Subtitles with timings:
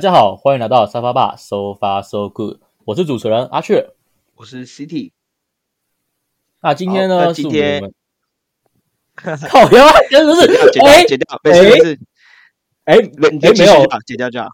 [0.00, 2.58] 大家好，欢迎来到沙发吧，So far so good。
[2.86, 3.90] 我是主持人阿雀，
[4.34, 5.12] 我是 City。
[6.62, 7.34] 那今天呢？
[7.34, 7.92] 今天
[9.14, 12.00] 靠呀，真的是 哎，剪掉，没事没事。
[12.84, 14.48] 哎，没没有，剪掉就好。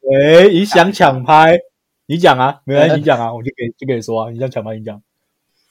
[0.00, 1.60] 喂， 你想抢拍？
[2.06, 4.30] 你讲啊，没关系，你讲啊，我就给就给你说啊。
[4.32, 5.00] 你想抢拍，你讲。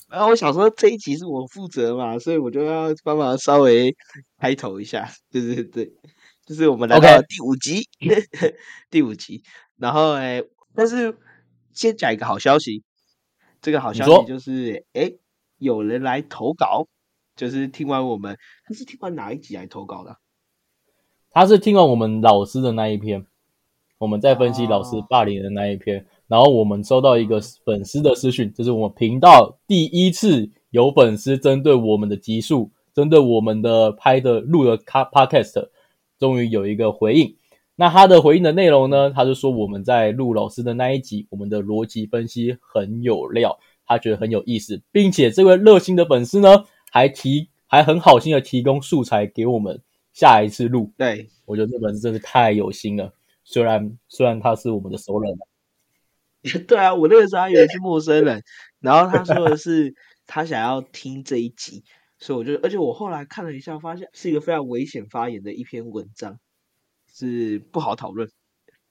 [0.09, 3.93] 然后我想说这一集是我负责嘛，所以我就要帮忙稍微
[4.39, 5.91] 开头一下，对对对，
[6.47, 7.89] 就是我们来到第五集，
[8.89, 9.43] 第五集。
[9.75, 10.41] 然后哎，
[10.73, 11.17] 但是
[11.73, 12.83] 先讲一个好消息，
[13.61, 15.11] 这个好消息就是哎，
[15.57, 16.87] 有人来投稿，
[17.35, 20.17] 就是听完我们，他是听完哪一集来投稿的？
[21.31, 23.27] 他是听完我们老师的那一篇，
[23.97, 26.07] 我们在分析老师霸凌的那一篇。
[26.27, 35.69] 然后我们收到一个粉丝的私讯，这是我们频道第一次有粉丝针对我们的集数，针对我们的拍的录的卡 podcast，
[36.19, 37.35] 终于有一个回应。
[37.75, 39.11] 那他的回应的内容呢？
[39.11, 49.79] 他就说我们在录老师的那一集，我们的逻辑分析很有料，他觉得很有意思，并且这位热心的粉丝呢，还提还很好心的提供素材给我们
[50.11, 50.91] 下一次录。
[50.97, 55.37] 对我觉得这粉丝真是太有心了，虽然虽然他是我们的熟人。
[56.65, 58.41] 对啊，我那个时候还以为是陌生人，
[58.79, 59.93] 然后他说的是
[60.25, 61.83] 他想要听这一集，
[62.19, 66.39] 所以我就，而且我后来看了一下，发现是一个非常危险发言的一篇文章，
[67.13, 68.29] 是不好讨论，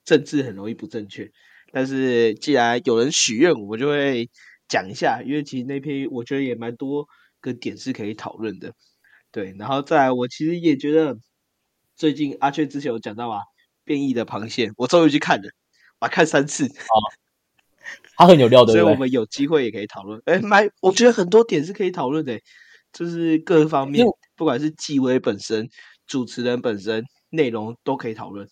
[0.05, 1.31] 政治很容易不正确。
[1.73, 4.31] 但是既然有人许愿，我就会
[4.69, 7.07] 讲一下，因为其实那篇我觉得也蛮多
[7.41, 8.73] 个点是可以讨论的。
[9.33, 11.19] 对，然后再来，我其实也觉得
[11.97, 13.41] 最近阿雀之前有讲到啊，
[13.85, 15.51] 变异的螃蟹，我终于去看了，
[16.01, 16.97] 我看三次啊。
[18.17, 20.21] 他很有料的，所以我们有机会也可以讨论。
[20.25, 22.41] 哎，蛮，我觉得很多点是可以讨论的，
[22.97, 25.69] 就是各方面，不管是纪委本身、
[26.07, 28.49] 主持人本身、内容都可以讨论。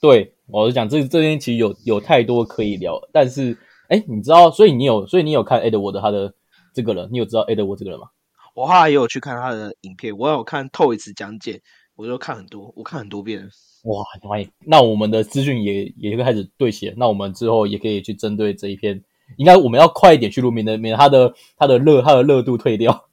[0.00, 6.32] 对，我是讲这这边其实有有太多可以聊，但是哎，你知道，所以你有，所以你有看 Edward 他的
[6.72, 8.06] 这个人，你有知道 Edward 这个人吗？
[8.54, 11.60] 我后来也有去看他的影片，我有看透一次讲解，
[11.96, 13.46] 我就看很多，我看很多遍。
[13.84, 14.50] 哇，欢迎！
[14.66, 19.02] 那我们的资讯也也会开始对齐，那我们之后也可以去针对这一篇，
[19.36, 23.08] 应该我们要快一点去录，免得免得它的他的热他的热度退掉。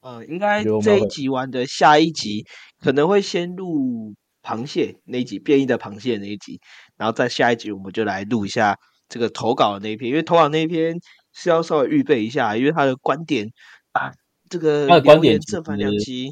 [0.00, 2.46] 呃，应该这一集完的下一集
[2.78, 6.60] 可能会先录螃蟹那一集变异的螃蟹那一集，
[6.96, 8.76] 然后再下一集我们就来录一下
[9.08, 10.98] 这个投稿的那一篇，因为投稿那一篇
[11.32, 13.50] 是要稍微预备一下，因为他的观点
[13.92, 14.12] 啊，
[14.48, 16.30] 这个他的观点正反两极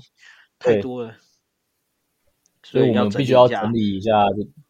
[0.59, 1.15] 太多了。
[2.63, 4.11] 所以我们必须要整理一下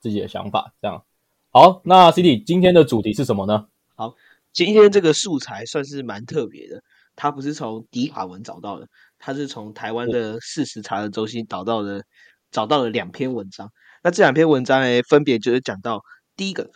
[0.01, 1.05] 自己的想法，这样
[1.51, 1.81] 好。
[1.85, 3.67] 那 C D 今天的主题是什么呢？
[3.97, 4.15] 好，
[4.53, 6.83] 今天这个素材算是蛮特别的，
[7.21, 8.87] 它不是从迪卡文找到的，
[9.19, 12.05] 他是从台湾的事实查的中心找到的，
[12.53, 13.69] 找到了两篇文章。
[14.05, 16.01] 那这两篇文章呢，分别就是讲到
[16.37, 16.71] 第一个，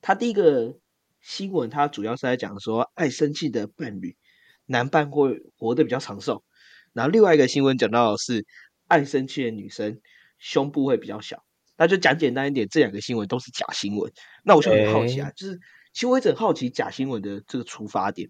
[0.00, 0.74] 他第一个
[1.20, 4.16] 新闻，他主要是在讲说爱生气的伴侣
[4.66, 6.42] 男伴会活得比较长寿，
[6.92, 8.44] 然后另外一个新闻讲到的是
[8.88, 10.00] 爱生气的女生。
[10.36, 11.42] 胸部会比较小，
[11.78, 14.12] 那就讲简单一点，这两个新闻都是假新闻。
[14.42, 15.56] 那我就很好奇啊，就是
[15.94, 18.28] 其实我一直很好奇假新闻的这个出发点，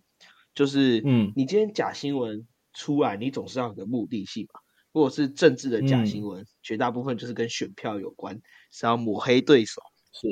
[0.54, 4.60] 就是嗯，你今天假新闻出来，你总是要有个目的性嘛。
[4.92, 9.82] 如果是政治的假新闻，绝大部分就是跟选票有关，是要抹黑对手、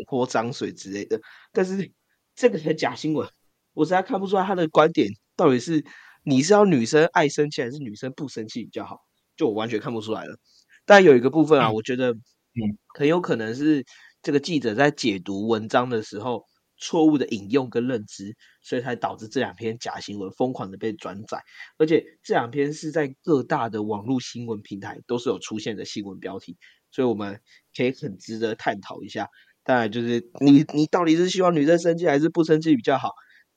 [0.07, 1.21] 泼脏水之类的。
[1.51, 1.91] 但是
[2.37, 3.29] 这个假新闻，
[3.73, 5.85] 我实在看不出来他的观点到底是
[6.23, 8.99] 你是要女生爱生气，还是女生不生气比较好，
[9.37, 10.37] 就我完全看不出来了。
[10.85, 13.85] 但有一个部分啊，我觉得，嗯，很有可能是
[14.23, 16.45] 这个记者在解读文章的时候
[16.83, 21.39] 错误的引用跟认知，所以才导致这两篇假新闻疯狂的被转载，
[21.79, 26.57] 而且这两篇是在各大的网络新闻平台都是有出现的新闻标题，
[26.91, 27.41] 所以我们
[27.77, 29.29] 可以很值得探讨一下。
[29.63, 33.11] 当然，就是你你到底是希望女生生气还是不生气比较好？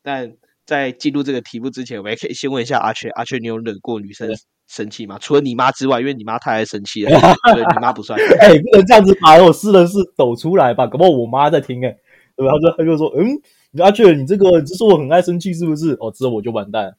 [0.03, 4.29] 但在进入这个题目之前，我也可以先问一下阿雀，阿雀，你有惹过女生？
[4.67, 5.19] 生气吗？
[5.19, 7.11] 除了你妈之外，因为你妈太爱生气了，
[7.53, 8.19] 所以你妈不算。
[8.41, 10.87] 哎，不能这样子把我私人事抖出来吧？
[10.87, 11.95] 搞不好我妈在听哎，
[12.35, 12.53] 对吧？
[12.53, 13.39] 他就他就说，嗯，
[13.79, 15.97] 阿雀，你这个只是我很爱生气，是不是？
[15.99, 16.95] 哦，之后我就完蛋。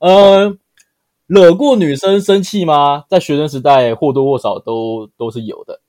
[0.00, 0.56] 呃，
[1.26, 3.04] 惹过女生生气吗？
[3.08, 5.80] 在学生时代或多或少都都是有的。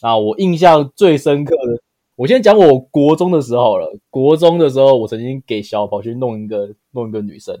[0.00, 1.80] 啊，我印象最深刻的，
[2.16, 3.98] 我先讲我国中的时候了。
[4.10, 7.60] 国中的时候，我曾经给小跑去弄一个弄一个女生。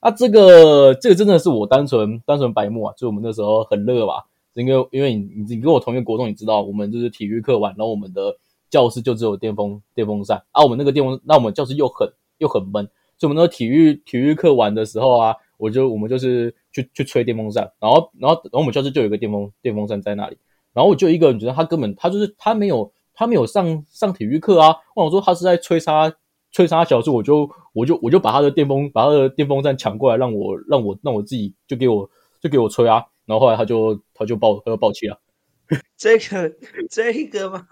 [0.00, 2.94] 啊，这个这个真的是我单纯单纯白目啊！
[2.96, 8.36] 就我们那时候很热吧，因为因为你你你跟我同一个国中，你知道我们就是体育课完，然后我们的
[8.70, 10.42] 教室就只有电风电风扇。
[10.52, 12.84] 啊，我们那个电风，那我们教室又很又很闷，
[13.16, 20.38] 所以我们那个体育体育课完的时候啊，我就我们就是去去吹电风扇，然后然后然后我们教室就有一个电风电风扇在那里，
[20.72, 26.12] 然后我就一个人觉得他根本他就是他没有他没有上上体育课啊，我想说他是在吹沙
[26.52, 32.08] 吹沙小，所以我就我就我就把他的电风把他的电风扇抢过来，让我让我让我自己就给我
[32.40, 35.20] 就给我吹啊，然后后来他就他就爆他就爆气了。
[35.98, 36.54] 这个
[36.88, 37.66] 这个吗？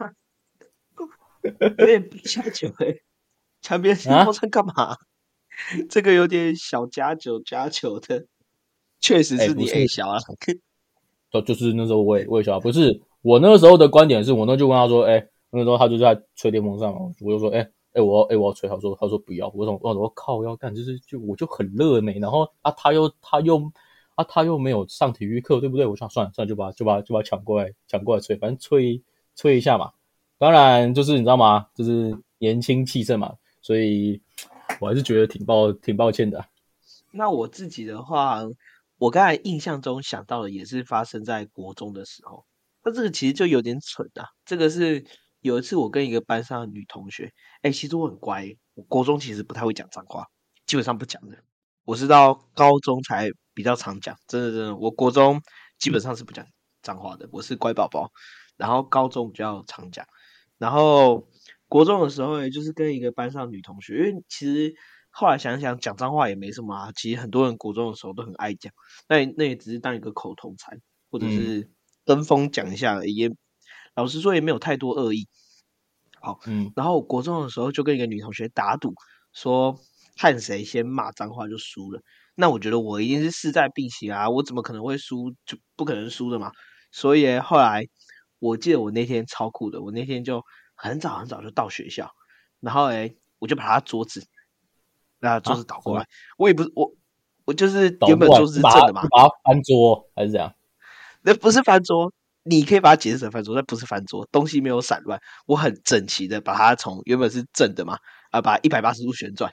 [1.78, 2.96] 有点加酒哎，
[3.60, 4.96] 抢别人电风扇干嘛？
[5.88, 8.26] 这个有点小加酒加酒的，
[9.00, 10.19] 确实是你 A 小啊。
[11.32, 23.60] 就就是那时候我也我也小啊，不是我那个时候的观点是我那就问他说，哎，那时候他就在吹电风扇嘛，我就说，哎哎我要哎我要吹，他说他说不要，我说我说靠要干，就是就我就很热呢，然后啊他又他又
[24.14, 25.84] 啊他又没有上体育课，对不对？
[25.84, 29.02] 我想算了算了，就把就把就把抢过来抢过来吹，反正吹
[29.34, 29.92] 吹一下嘛。
[30.38, 31.67] 当然就是你知道吗？
[31.75, 34.21] 就是年轻气盛嘛，所以
[34.81, 36.47] 我还是觉得挺抱挺抱歉的。
[37.11, 38.43] 那我自己的话，
[38.99, 42.44] 我刚才印象中想到的也是发生在国中的时候。
[42.85, 44.29] 那这个其实就有点蠢啊。
[44.44, 45.06] 这个是
[45.41, 50.27] 有一次我跟一个班上的女同学，哎，其实我很乖，我国中其实不太会讲脏话，
[50.67, 51.38] 基本上不讲的。
[51.85, 55.41] 我是到高中才比较常讲，真的真的，我国中
[55.79, 56.44] 基本上是不讲
[56.83, 58.11] 脏话的，我是乖宝宝。
[58.56, 60.06] 然后高中比较常讲。
[60.58, 61.29] 然后
[61.69, 64.75] 国中的时候，也就是跟一个班上女同学，因为其实
[65.11, 66.93] 后来想想讲脏话也没什么啊。
[66.97, 68.73] 其实很多人国中的时候都很爱讲，
[69.08, 70.81] 那那也只是当一个口头禅，
[71.11, 71.70] 或者是
[72.05, 73.31] 跟风讲一下，也
[73.94, 75.29] 老实说也没有太多恶意。
[76.20, 78.94] 好，嗯，然后国中的时候就跟一个女同学打赌，
[79.35, 79.79] 说
[80.17, 82.00] 看谁先骂脏话就输了。
[82.35, 85.32] 那我觉得我一定是势在必行啊，我怎么可能会输？
[85.44, 86.52] 就不可能输的嘛。
[86.93, 87.87] 所以后来。
[88.38, 90.43] 我记得我那天超酷的，我那天就
[90.75, 92.11] 很早很早就到学校，
[92.61, 94.27] 然后哎，我就把他桌子，
[95.21, 96.06] 那桌子倒过来，
[96.37, 96.93] 我也不是我，
[97.47, 100.53] 我就是原本桌子是正的嘛，把它翻桌还是这样？
[101.23, 102.12] 那不是翻桌，
[102.43, 107.99] 你可以把它解释成翻桌，但不是翻桌，东西没有散乱，我很整齐的把它从原本是正的嘛，
[108.31, 109.50] 啊，把一百八十度旋转，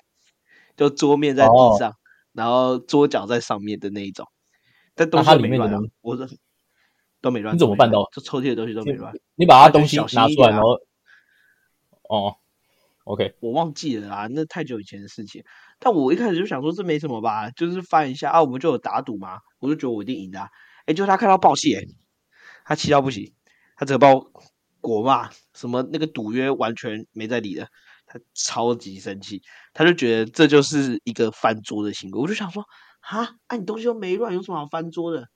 [0.76, 1.96] 就桌面在地上，
[2.34, 4.28] 然后桌脚在上面的那一种，
[4.94, 5.72] 但东西没乱，
[6.02, 6.38] 我是。
[7.24, 8.06] 都没乱，你怎么办到？
[8.12, 9.14] 这抽屉的东西都没乱。
[9.36, 10.74] 你把他东西拿出来，然后
[12.10, 12.36] 哦
[13.06, 15.42] ，OK，我忘记了啊，那太久以前的事情。
[15.80, 20.50] 但我一开始就想说这没什么吧，就是翻一下啊，我们就有打赌嘛，我就觉得我一定赢的。
[20.86, 21.81] 哎，就他看到爆气，哎，
[22.66, 23.34] 他气到不行，
[23.78, 24.30] 他这个爆
[24.81, 27.70] 国骂，什么那个赌约完全没在理的，
[28.06, 29.42] 他超级生气，
[29.74, 32.20] 他就觉得这就是一个翻桌的行为。
[32.20, 32.66] 我就想说，
[33.00, 35.30] 啊，哎，你东西都没乱，有什么好翻桌的？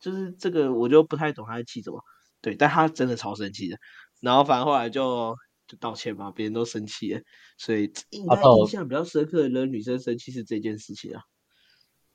[0.00, 2.02] 就是这个，我就不太懂他在气什么。
[2.40, 3.76] 对，但他真的超生气的。
[4.20, 5.36] 然后反正后来就
[5.68, 7.20] 就道歉嘛，别人都生气了，
[7.58, 11.22] 所以应该印象比较深刻的惹女生生气是这件事情啊。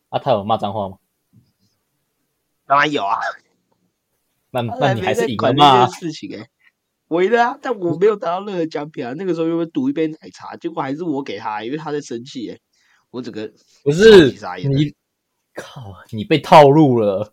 [0.10, 0.98] 啊，他有骂脏话吗？
[2.66, 3.18] 当然有啊。
[4.52, 5.88] 那那你还是赢了嘛？
[5.88, 6.50] 事情哎，
[7.08, 9.14] 我赢了啊，但我没有得到任何奖品啊。
[9.14, 12.60] 那个时候因为赌一杯奶茶，结果还是我给他，因为他在生气哎。
[13.12, 13.50] 我整个
[13.84, 14.32] 不是
[14.68, 14.94] 你
[15.54, 17.32] 靠，你被套路了。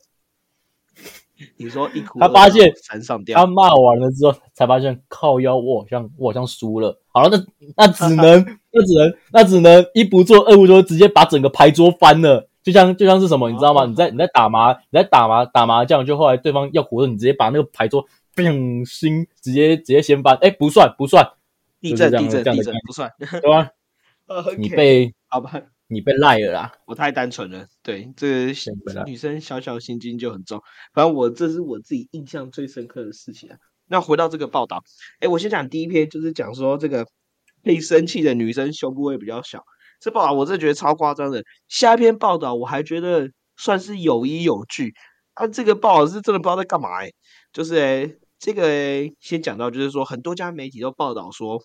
[1.57, 7.01] 你说一哭，他发现山上掉，他骂完了之后才发现靠腰，我好像我好像输了。
[7.09, 12.49] 好了，那那只能 那只能那只能一不做二不休，直接把整个牌桌翻了。
[12.63, 13.87] 就像就像是什么，你知道吗？
[13.87, 18.07] 你在你在打麻你在打麻打麻将，就后来对方要活着，你直接把那个牌桌
[18.37, 20.37] 砰心，直接直接掀翻。
[20.41, 21.29] 哎，不算不算，
[21.81, 23.71] 地震地震地震不算，对吧？
[24.57, 25.61] 你被好吧。
[25.93, 26.73] 你被赖了啦！
[26.87, 30.63] 我太单纯了，对这个女生小小心机就很重。
[30.95, 33.59] 反正我这是我自己印象最深刻的事情啊。
[33.89, 34.83] 那回到这个报道，
[35.21, 37.07] 哎，我先讲第一篇，就是讲说这个
[37.63, 39.63] 被生气的女生胸部会比较小。
[40.01, 41.45] 这报道我真的觉得超夸张的。
[41.69, 44.95] 下一篇报道我还觉得算是有依有据。
[45.35, 47.11] 啊，这个报道是真的不知道在干嘛哎。
[47.53, 51.63] 就是哎，这个先讲到，就是说很多家媒体都报道说，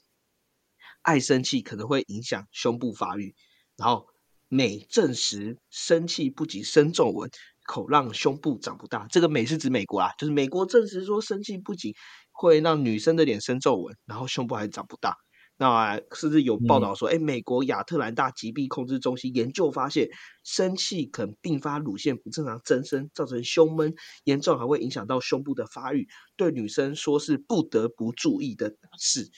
[1.01, 3.34] 爱生气可能会影响胸部发育，
[3.77, 4.05] 然后。
[4.50, 7.30] 美证实生气不及生皱纹，
[7.66, 9.08] 口让胸部长不大。
[9.10, 11.94] 这个美是指美国啊，就是美国证实说生气不仅
[12.32, 15.16] 会让女生的脸生皱纹，然后胸部还长不大。
[15.60, 20.08] 那甚至有报道说，哎，美国亚特兰大疾病控制中心研究发现，
[20.44, 29.32] 生气可能并发乳腺不正常增生，造成胸闷，严重还会影响到胸部的发育，对女生说是不得不注意的大事。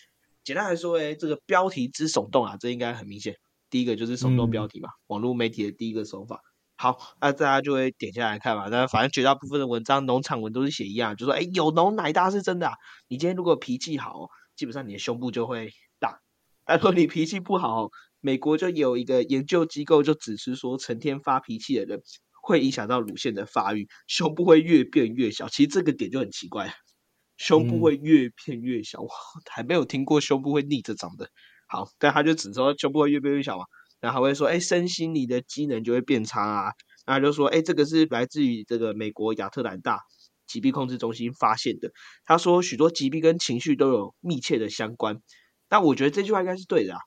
[0.44, 3.34] 简单来说，哎，这个标题之耸动啊，这应该很明显。
[3.70, 6.42] 第一个就是耸动标题嘛，网络媒体的第一个手法。
[6.76, 8.70] 好，那大家就会点下来看嘛。
[8.70, 12.72] 那反正绝大部分的文章，农场文都是写一样，就说哎，有农奶大是真的。
[13.08, 16.20] 你今天如果脾气好，基本上你的胸部就会大。
[16.66, 17.90] 如果你脾气不好，
[18.22, 22.02] 美国就有一个研究机构就指出说，成天发脾气的人
[22.42, 25.50] 会影响到乳腺的发育，胸部会越变越小。
[25.50, 26.74] 其实这个点就很奇怪。
[27.36, 29.10] 胸部会越变越小，我
[29.50, 31.30] 还没有听过胸部会逆着长的。
[31.70, 33.66] 好，但他就只说胸部会越变越小嘛，
[34.02, 36.72] 然后还会说，哎，身心里的机能就会变差啊。
[37.06, 40.00] 然后就说，哎，这个是来自于这个美国亚特兰大
[40.48, 41.92] 疾病控制中心发现的。
[42.26, 45.22] 他说，许多疾病跟情绪都有密切的相关。
[45.68, 47.00] 但我觉得这句话应该是对的啊，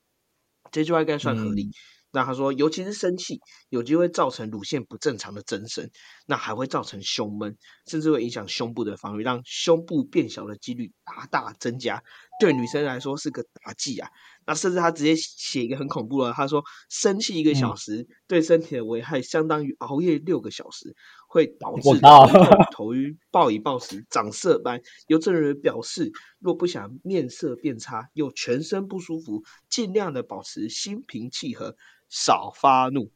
[0.71, 1.71] 这句话应该算合理。
[2.13, 3.41] 那他说，尤其是生气，
[3.71, 5.91] 有机会造成乳腺不正常的增生，
[6.27, 12.03] 那还会造成胸闷，甚至会影响胸部的防御，让胸部变小的几率大大增加。
[12.41, 14.09] 对女生来说是个大忌啊。
[14.45, 20.97] 那甚至他直接写一个很恐怖的，他说生气一个小时对身体的危害相当于熬夜六个小时，
[21.29, 21.89] 会导致
[22.75, 24.81] 头晕、暴饮暴食、长色斑。
[25.07, 31.77] 有证人表示，若不想面色变差又全身不舒服，尽量的保持心平气和，
[32.13, 33.11] 少发怒。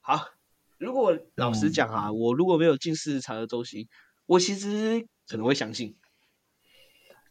[0.00, 0.30] 好，
[0.78, 3.86] 如果老实讲啊，我如果没有进四十查的周星，
[4.24, 5.94] 我其实可能会相信。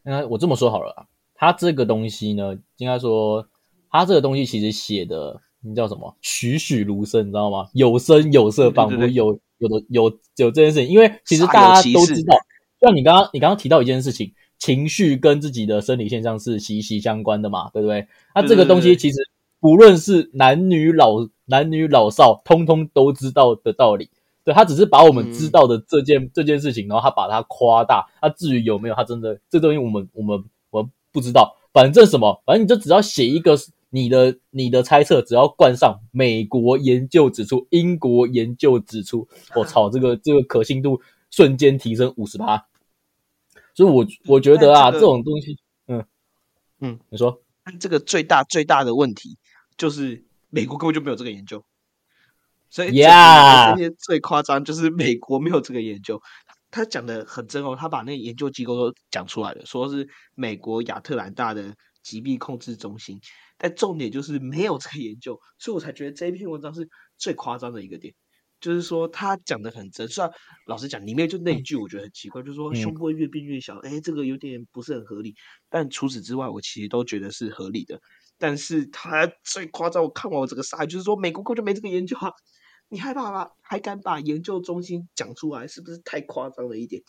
[0.04, 1.06] 那我这么说好了啊。
[1.34, 3.48] 他这个东西呢，应该说，
[3.90, 6.16] 他这个东西其实写的，你叫什么？
[6.22, 7.68] 栩栩如生，你知道吗？
[7.74, 10.04] 有声有色，仿佛有有的有
[10.36, 10.88] 有这件事情。
[10.88, 12.36] 因为其实大家都知道，
[12.80, 18.06] 像你刚刚你刚刚提到一件事情，情绪跟自己的生理现象是息息相关的嘛，对不对？
[18.34, 19.16] 那这个东西其实
[19.60, 24.10] 不论是男女老男女老少，通通都知道的道理。
[24.44, 28.06] 对他只是把我们知道的这件这件事情，然后他把它夸大。
[28.20, 30.88] 他至于有没有，他真的这东西，我们我们我。
[31.10, 33.56] 不知道，反正什么，反正你就只要写一个
[33.88, 41.00] 你的你的猜测，只要冠上美国研究指出、英国研究指出，我操，这个这个可信度
[41.30, 42.66] 瞬间提升五十八。
[43.74, 45.56] 所以，我我觉得啊，这种东西，
[45.88, 46.04] 嗯
[46.80, 47.40] 嗯，你说，
[47.80, 49.38] 这个最大最大的问题
[49.78, 51.64] 就是美国根本就没有这个研究，
[52.68, 56.20] 所以呀，最夸张就是美国没有这个研究。
[56.70, 63.18] 他讲的很真哦，他把那研究机构都讲出来了，说是美国亚特兰大的疾病控制中心，
[63.56, 68.12] 但重点就是没有这个研究，所以我才觉得这一篇文章是最夸张的一个点，
[68.60, 70.30] 就是说他讲的很真，虽然
[70.66, 75.34] 老实讲里面就那一句我觉得很奇怪，就是说胸部会越变越小，哎，这个有点不是很合理，
[75.70, 77.98] 但除此之外，我其实都觉得是合理的。
[78.38, 82.30] 但是他最夸张，我看完我这个杀，就是说美国根本就没这个研究啊。
[82.88, 83.50] 你害怕吧？
[83.60, 87.02] 还敢把研究中心讲出来，是不是太夸张了一点？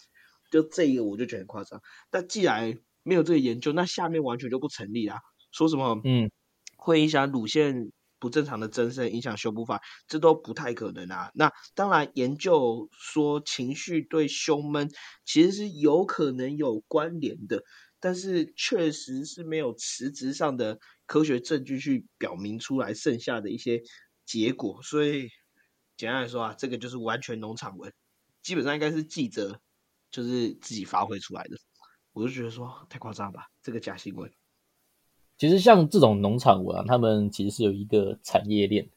[0.51, 1.79] 就这个我就觉得很夸张。
[2.09, 5.19] 但既然没有这个研究，那下面完全就不成立啦。
[5.53, 6.29] 说什么嗯，
[6.75, 11.31] 会影响乳腺不正常的增生，影响修补法，这都不太可能啊。
[11.33, 14.89] 那当然，研究说情绪对胸闷
[15.24, 17.63] 其实是有可能有关联的，
[18.01, 20.77] 但是确实是没有实质上的
[21.09, 23.81] 科学证据去表明出来剩下的一些
[24.23, 25.27] 结果，所以。
[25.97, 27.91] 简单来说啊，这个就是完全农场文，
[28.41, 29.59] 基本上应该是记者
[30.09, 31.57] 就是自己发挥出来的。
[32.13, 34.31] 我就觉得说太夸张吧，这个假新闻。
[35.37, 38.89] 其实像这种农场文啊，他们其实是有一个产业链，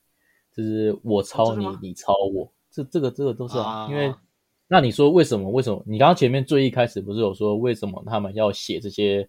[0.55, 3.89] 就是我抄你，你抄我，这这个这个都是啊。
[3.91, 4.15] 因为
[4.69, 5.51] 那你说为什么？
[5.51, 5.83] 为什么？
[5.85, 9.29] 你刚刚前面最一开始不是有说为什么他们要写这些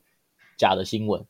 [0.60, 1.26] 假的新闻？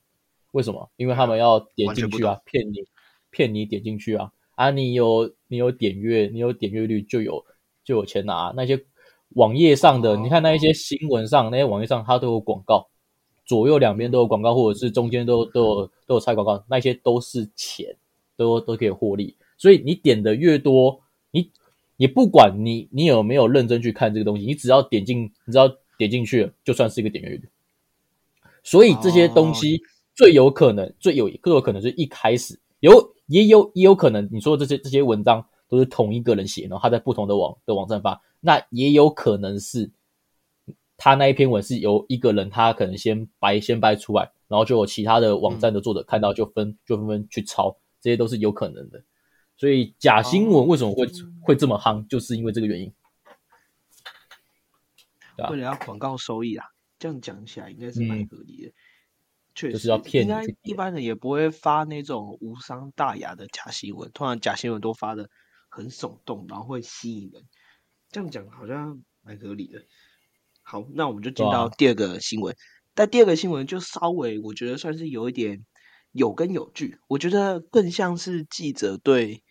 [0.53, 0.89] 为什么？
[0.95, 2.85] 因为他们要点进去啊，骗你，
[3.29, 4.31] 骗你点进去啊。
[4.55, 7.43] 啊，你有你有点阅，你有点阅率就有
[7.83, 8.53] 就有钱拿。
[8.55, 8.85] 那些
[9.29, 12.87] 网页上的，你看那一些新闻上那些网页上，它都有广告，
[13.45, 17.97] 左右两边都有广告，或者是中间都都有都有插广告，那些都是钱，
[18.37, 19.35] 都都可以获利。
[19.57, 21.49] 所以你点的越多，你
[21.97, 25.67] 你不管你你有没有认真去看这个东西，你只要点进，你只要
[25.97, 27.49] 点进去，就算是一个点阅率。
[28.61, 29.81] 所以这些东西
[30.15, 33.13] 最有可能，最有更有可能是一开始有。
[33.27, 39.89] 也有也有可能，你说这些这些文章都是同一个人写，然后他在不同的网的网站发，那也有可能是
[40.97, 49.01] 他那一篇文是由一个人他可能先掰先掰出来，然后就有其他的网站的作者看到就分就纷纷去抄，这些都是有可能的。
[49.55, 51.07] 所以假新闻为什么会
[51.41, 52.93] 会这么夯，就是因为这个原因。
[55.49, 56.65] 为了要广告收益啊，
[56.99, 58.73] 这样讲起来应该是蛮合理的。
[59.55, 65.29] 确实要骗，应该一般人也不会发那种无伤大雅的假新闻，通常假新闻都发的
[65.69, 67.43] 很耸动，然后会吸引人。
[68.09, 69.83] 这样讲好像蛮合理的。
[70.61, 72.55] 好，那我们就进到第二个新闻。
[72.95, 75.65] 但第二个新闻就稍微，我觉得算是有一点
[76.11, 76.97] 有根有据。
[77.07, 79.43] 我觉得更像是记者对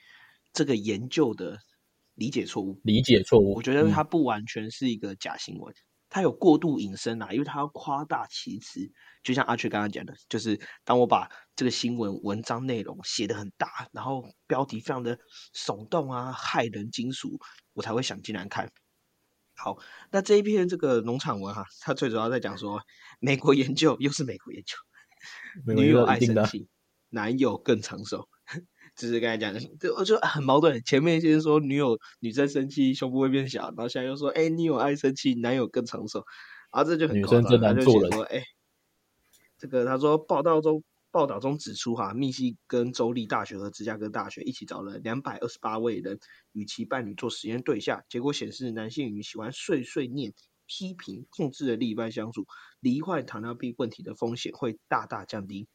[0.53, 1.59] 这个研究的
[2.15, 3.55] 理解错误，理解错误。
[3.55, 5.75] 我觉得它不完全是一个假新闻。
[6.13, 8.81] 他有过度引申啊，因为他要夸大其词，
[9.23, 11.27] 就像阿雀刚刚讲的，就是当我把
[11.57, 15.19] 这个新闻文章内容写的很大，然后标题非常的
[15.55, 17.41] 耸动啊、骇人、惊悚，
[17.73, 18.71] 我才会想进来看。
[19.55, 19.79] 好，
[20.11, 22.83] 那这一篇这个农场文哈，它最主要在讲说，
[23.19, 24.77] 美国研究又是美国研究，
[25.75, 26.69] 女友爱生气，
[27.09, 28.29] 男友更长寿。
[28.95, 30.83] 就是刚才讲的，就我就很矛盾。
[30.85, 36.25] 前面先说女友女生生气胸部会变小，然后现在又说，哎，女友爱生气，男友更长寿，
[36.71, 38.23] 啊，这就很女生真难做人。
[38.25, 38.43] 哎，
[39.59, 46.19] 这个他说报道中报道中指出，哈，密西根州立大学和芝加哥大学一起找了两百二十八位人
[46.53, 50.35] 与其伴侣做实验对象，结果显示，男性与喜欢碎碎念、
[50.67, 52.47] 批评、控制的另一半相处，
[52.81, 55.67] 罹患糖尿病问题的风险会大大降低。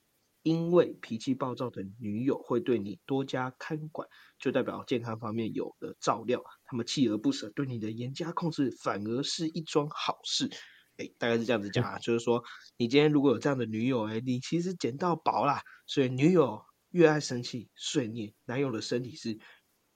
[0.48, 4.08] 因为脾气暴躁的女友会对你多加看管，
[4.40, 6.42] 就代表健康方面有了照料。
[6.64, 10.50] 他们锲而不舍对你的严加控制，反而是一桩好事。
[10.96, 12.42] 哎，大概是这样子讲啊，就是说
[12.78, 15.62] 你今天如果有这样的女友，哎，你其实捡到宝啦。
[15.86, 19.38] 所以女友越爱生气碎念，男友的身体是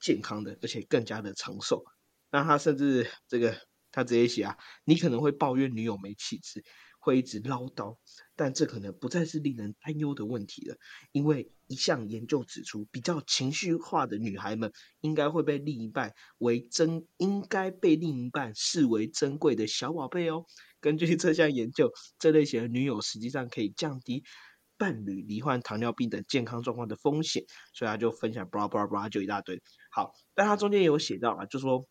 [0.01, 1.81] 健康的，而且更加的长寿。
[2.29, 3.57] 那他甚至这个
[3.89, 6.61] 他直接写啊，你可能会抱怨女友没气质。
[7.01, 7.97] 会一直唠叨，
[8.35, 10.77] 但这可能不再是令人担忧的问题了，
[11.11, 20.45] 因为一项研究指出，比较情绪化的女孩们应该会被另一半为珍，应该被另一半视为珍贵的小宝贝哦。
[20.79, 24.23] 根据这项研究，这类型的女友实际上可以降低
[24.77, 27.43] 伴侣罹患糖尿病等健康状况的风险，
[27.73, 29.59] 所以他就分享，bra bra bra 就一大堆。
[29.91, 31.83] 好，但他中间有写到啊，就说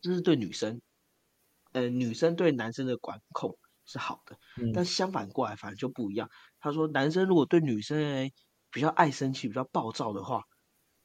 [0.00, 0.80] 这是对女生，
[1.72, 3.58] 呃，女生对男生的管控。
[3.84, 4.36] 是好的，
[4.72, 6.28] 但相反过来反而就不一样。
[6.60, 8.30] 他说，男生如果对女生
[8.70, 10.42] 比较爱生气、比较暴躁的话，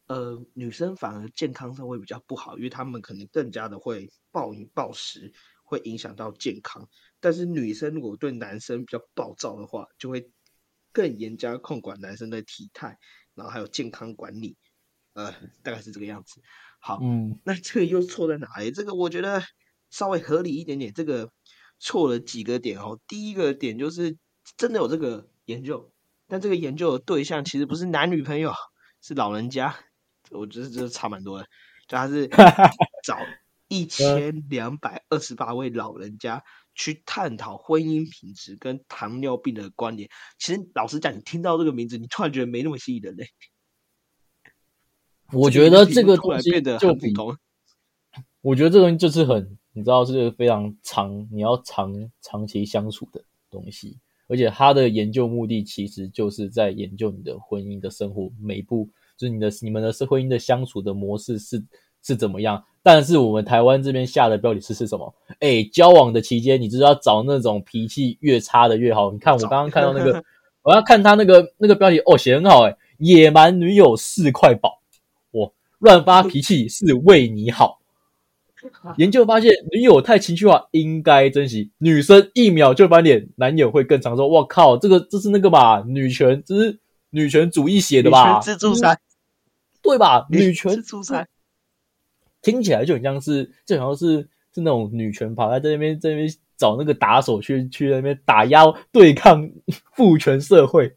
[0.07, 6.87] 呃，女生反而健康上会比较不好，因为他们可能更加的会暴饮暴食，会影响到健康。
[7.20, 10.31] 但是女生如果对男生比较暴躁的话，就会
[10.94, 12.98] 更严加控管男生的体态，
[13.33, 14.55] 然后还有健康管理，
[15.13, 15.31] 呃，
[15.63, 16.42] 大概是这个样子。
[16.79, 18.72] 好，嗯，那这个又错在哪里？
[18.72, 19.44] 这个我觉得
[19.90, 20.94] 稍微合理一点点。
[20.94, 21.31] 这个。
[21.79, 23.00] 错了几个点哦。
[23.07, 24.18] 第一个点就是
[24.57, 25.92] 真的有这个研究，
[26.27, 28.53] 但这个研究的对象其实不是男女朋友，
[29.01, 29.75] 是老人家。
[30.31, 31.46] 我觉得这差蛮多的，
[31.87, 32.27] 就他是
[33.03, 33.18] 找
[33.68, 36.44] 一千两百二十八位老人家
[36.75, 40.09] 去探讨婚姻品质跟糖尿病的关联。
[40.37, 43.29] 其实老实讲，你听到这个名字，你突然觉得没那么吸引人嘞。
[45.31, 47.37] 我觉得这个东西变得就普通。
[48.42, 49.57] 我觉得这个东西就是很。
[49.77, 53.96] 你知道是非常长，你要长长期相处的东西，
[54.27, 61.63] 而且他的研究目的其实就是在研究你的婚姻的生活每一步，就是你的你们的是婚姻的相处的模式是
[62.01, 62.63] 是怎么样。
[62.81, 65.13] 但是我们台湾这边下的标题是是什么？
[65.42, 69.11] 哎，交往的期间，你就是要找那种脾气越差的越好。
[69.11, 70.24] 你看我刚刚看到那个，
[70.63, 74.81] 我要看他那个那个标题哦，写很好哎，野蛮女友是块宝，
[75.29, 77.79] 我乱发脾气是为你好。
[78.98, 81.72] 研究发现，女友太情绪化，应该珍惜。
[81.77, 84.27] 女生一秒就翻脸，男友会更常说。
[84.27, 85.84] 我靠，这个这是那个吧？
[85.88, 88.40] 女权，这是女权主义写的吧？
[88.40, 89.00] 自助餐，
[89.82, 90.27] 对吧？
[90.30, 91.27] 女权自助餐，
[92.42, 99.50] 听起来就很像是，就好像是是那种女权跑来在那边在那边找那个打手去去那边打压对抗
[99.94, 100.96] 父权社会。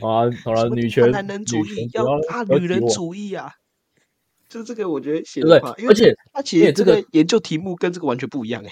[0.00, 3.54] 啊，好了，女权男人主义要大女人主义啊。
[4.52, 8.70] 就这个，我觉得写的话，而且他其实这个研究题目跟这个完全不一样哎。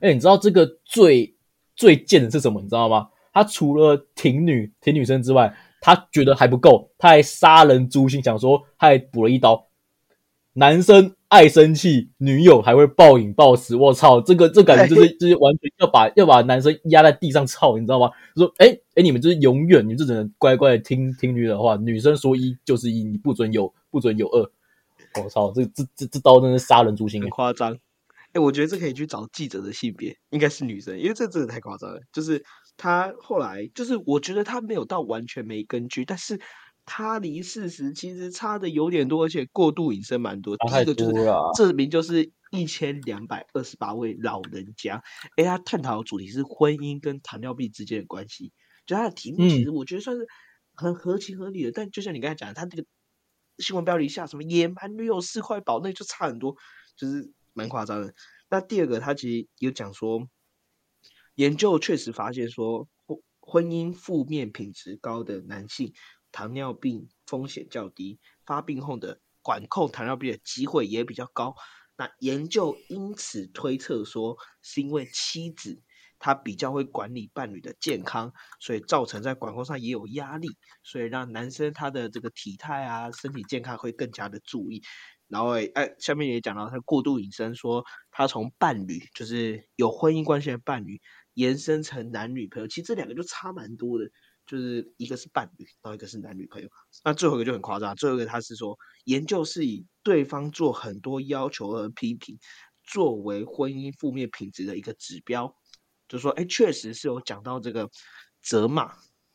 [0.00, 1.36] 哎，你知道这个最
[1.76, 2.62] 最贱的是什么？
[2.62, 3.08] 你知道吗？
[3.34, 9.68] 他除了挺女挺女生之外，他觉得还不够，他还杀人诛心，想说他还补了一刀。
[10.54, 13.76] 男生爱生气，女友还会暴饮暴食。
[13.76, 18.10] 我操，这个这感觉就是就是完全要把要把男生压在地上操，你知道吗？
[18.34, 24.50] 说哎哎，你们就是永远，你们就只能乖乖的听听女的话，女生说一就是一，你不准有不准有二。
[25.14, 27.76] 我操，这这这这刀真是杀人诛心，很夸张。
[28.32, 32.00] 哎，我觉得这可以去找记者的性别，应该是女生，因为这真的太夸张了。
[32.12, 32.44] 就是
[32.76, 36.40] 他后来，就是我觉得他没有到完全没根据，但是
[36.86, 40.56] 他离事实其实差的有点多，而且过度引申蛮多。
[40.56, 45.02] 第一个就是这名就是一千两百二十八位老人家，
[45.34, 48.52] 哎，他探讨的主题是婚姻跟糖尿病之间的关系，
[48.86, 50.28] 就他的题目其实我觉得算是
[50.76, 51.72] 很合情合理的。
[51.72, 52.84] 但就像你刚才讲，他这个。
[53.60, 56.56] 新闻标题下什么野蛮女友四块宝，那就差很多，
[56.96, 58.14] 就是蛮夸张的。
[58.48, 60.26] 那第二个，他其实有讲说，
[61.34, 65.92] 研究确实发现说，婚婚姻负面品质高的男性，
[66.32, 71.54] 糖尿病风险较低，发病后的管控糖尿病的机会也比较高。
[71.96, 75.82] 那研究因此推测说，是因为妻子。
[76.20, 80.48] 他比较会管理伴侣的健康，所以造成在管控上也有压力，
[80.84, 84.80] 所以让男生他的这个体态啊、身体健康会更加的注意。
[85.26, 91.00] 然后哎，下面也讲到他过度引申，说他从伴侣就是有婚姻关系的伴侣
[91.34, 94.04] 延伸成男女朋友，其实这两个就差蛮多的，
[94.44, 96.68] 就是一个是伴侣，然后一个是男女朋友。
[97.04, 102.36] 那最后一个就很夸张，最后一个他是说研究是以对方做很多要求和批评
[102.82, 105.54] 作为婚姻负面品质的一个指标，
[106.10, 107.88] 就说哎，确实是有讲到这个
[108.42, 108.92] 责骂，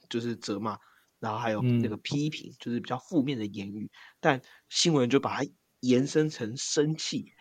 [0.08, 0.78] 就是责骂，
[1.18, 5.50] 然后还有那个批评，就是比较负面的言语，但新闻就把它。
[5.82, 7.32] 延伸成生气、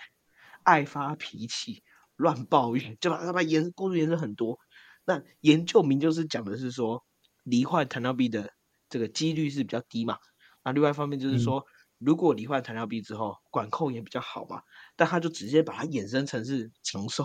[0.64, 1.83] 爱发脾气、
[2.16, 4.59] 乱抱怨，就把它把延过度延伸很多。
[5.07, 7.03] 那研究名就是讲的是说，
[7.44, 8.53] 罹患糖尿病的
[8.90, 10.18] 这个几率是比较低嘛。
[10.62, 11.64] 那另外一方面就是说，
[11.97, 14.61] 如果罹患糖尿病之后，管控也比较好嘛。
[14.94, 17.25] 但他就直接把它衍生成是长寿，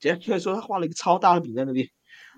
[0.00, 1.86] 直接说他画了一个超大的饼在那边，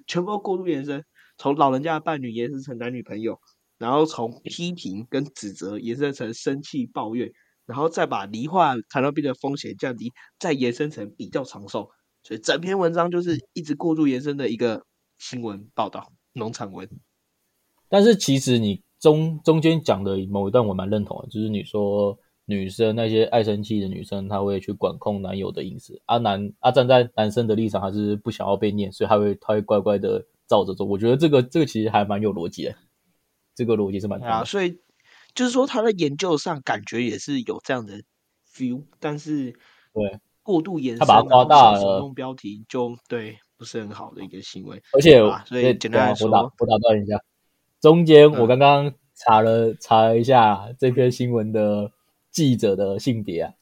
[0.06, 1.02] 全部都过度延伸，
[1.38, 3.38] 从老人家的伴侣延伸成男女朋友，
[3.78, 7.32] 然后从批评跟指责延伸成生气抱怨。
[7.64, 11.88] 然后再把罹患糖尿病的风险降低，再延伸成比较长寿，
[12.24, 14.84] 所以整篇文章就是一直过度延伸的一个
[15.18, 16.90] 新闻报道，农场文。
[17.88, 30.86] 但是其实你中中间讲的某一段我蛮认同的，就是你说女生那些爱生气的女生，她会去管控男友的隐私，啊男啊站在男生的立场，还是不想要被念，所以他会他会乖乖的照着做。
[30.86, 32.74] 我觉得这个这个其实还蛮有逻辑的，
[33.54, 34.78] 这个逻辑是蛮啊，所以。
[35.34, 38.02] 就是说，他在研究上感觉也是有这样的
[38.54, 39.50] feel，但是
[39.94, 44.82] 对过度延伸，他把它夸大了，用标题就对不是很好的一个行为。
[44.92, 47.18] 而且，所以简单来说，我打我打断一下，
[47.80, 51.90] 中间我刚刚查了查了一下这篇新闻的
[52.32, 53.54] 记者的性别啊，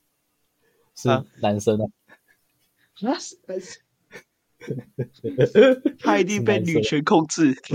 [0.94, 1.08] 是
[1.42, 1.84] 男生啊，
[3.02, 3.36] 那是
[5.98, 7.72] 他一定被女权控制，是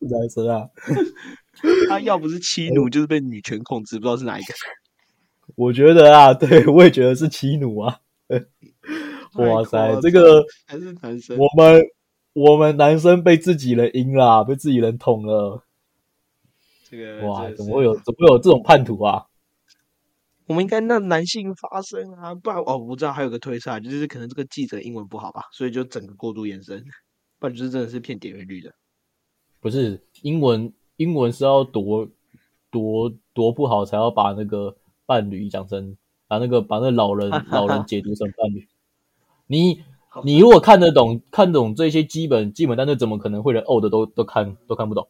[0.00, 0.70] 男生啊。
[1.88, 4.54] 他要不是妻奴，就是被女权控制，不知道是哪一个。
[5.54, 8.00] 我觉得啊， 对我也觉得是妻奴啊。
[9.34, 11.36] 哇塞，这个还是男生。
[11.36, 11.82] 我们
[12.32, 15.62] 我们男生被自己人阴了，被自己人捅了。
[16.88, 19.26] 这个哇，怎么会有怎么会有这种叛徒啊？
[20.46, 22.34] 我们应该让男性发声啊！
[22.34, 26.84] 不然哦，我知道还有个推测，就是可能这个记者英文不好吧，所以就整个过度延伸，
[27.38, 28.72] 不然就是真的是骗点阅率的。
[29.60, 30.72] 不是英文。
[30.98, 32.06] 英文是要多
[32.70, 35.96] 多多不好，才要把那个伴侣讲成
[36.28, 38.68] 把那个把那老人 老人解读成伴侣。
[39.46, 39.82] 你
[40.22, 45.08] 你如果看得懂看懂这些基本基本单词，怎么可能会连 old 都都看都看不懂？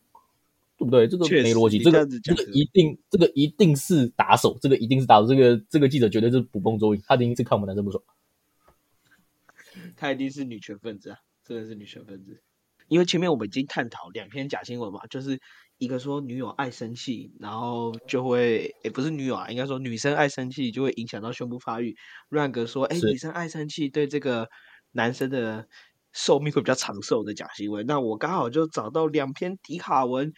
[0.83, 1.09] 对不对？
[1.09, 1.79] 这个没逻辑。
[1.79, 5.27] 这个这个一定这个一定是打手，这个一定是打手。
[5.27, 8.03] 这个这个记者绝对是捕风捉影，他一定是看我们男生不爽。
[9.97, 11.19] 他一定是女权分子啊！
[11.45, 12.43] 真的是女权分子。
[12.89, 15.39] 因为前面我们已经探讨两篇假新闻嘛，就是。
[15.79, 21.97] 一个说女友爱生气，然后就会，也不是女友啊，应该说女生爱生气就会影响到胸部发育。
[22.29, 24.49] 乱哥说，哎，女生爱生气对这个
[24.93, 25.67] 男生的
[26.13, 27.85] 寿命会比较长寿的假新闻。
[27.85, 30.33] 那我刚好就找到两篇迪卡文，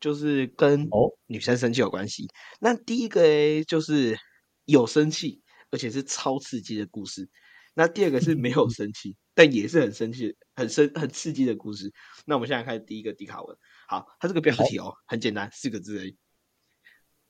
[0.00, 0.88] 就是跟
[1.26, 2.26] 女生生气有关系。
[2.58, 4.18] 那第一个诶，就是
[4.64, 7.28] 有生气，而且是超刺激的故事。
[7.74, 11.92] 那第二个是没有 生气，但也是很生气、很生、很刺激的故事。
[12.24, 13.56] 那我们现在看第一个迪卡文。
[13.86, 16.16] 好，它这个标题哦，很简单，四个字而已。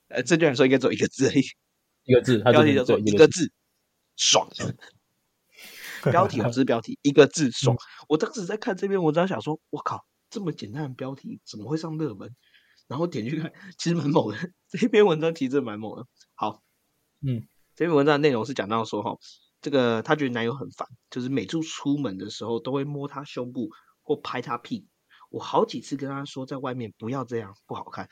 [0.07, 1.41] 呃，正确来说应该只有一个字而已，
[2.03, 2.39] 一个字。
[2.43, 3.51] 标题叫做一个字，
[4.17, 4.49] 爽。
[6.11, 7.77] 标题不是标题，一个字爽。
[8.09, 12.35] 我当时在看这篇文章，想说，我靠，这么简单的标题怎么会上热门？
[12.91, 14.37] 然后点去看，其实蛮猛的。
[14.67, 16.05] 这篇文章其实蛮猛的。
[16.33, 16.61] 好，
[17.25, 19.17] 嗯，这篇文章的内容是讲到说，哈，
[19.61, 23.69] 这个她觉得男友很烦，就是每次出门的时候都会摸他胸部
[24.01, 24.87] 或拍他屁股。
[25.29, 28.09] 我好几次跟他说，在外面不要这样，不好看。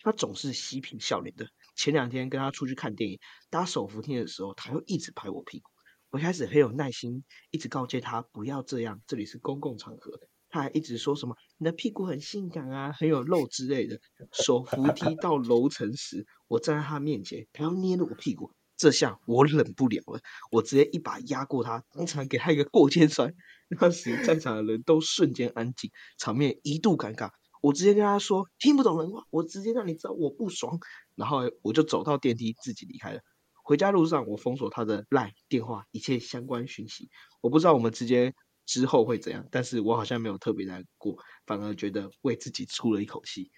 [0.00, 1.48] 他总是嬉皮笑脸的。
[1.74, 3.18] 前两天跟他出去看电影，
[3.50, 5.68] 搭手扶梯的时候，他又一直拍我屁股。
[6.10, 10.20] 我一开始很有耐心，一直告诫他不要这样，这里是公共场合。
[10.50, 14.00] 他还一直说什么你的屁股很性感啊，很有肉之类的。
[14.32, 23.32] 手扶梯到楼层时，我站在他面前，他要捏着我屁股，这下我忍不了了，我直接一把压过他，当场给他一个过肩摔。
[23.80, 27.30] 那时在场的人都瞬间安静，场面一度尴尬。
[27.62, 30.80] 我直接跟他说：“听不懂人话，我直接让你知道我不爽。”
[31.14, 33.20] 然后我就走到电梯，自己离开了。
[33.62, 37.10] 回家路上，我封锁他的 LINE 电话，一切相关讯息。
[37.42, 38.34] 我不知道我们之间
[38.70, 43.50] 之后会怎样，但是我好像没有特别难过，反而觉得为自己出了一口气。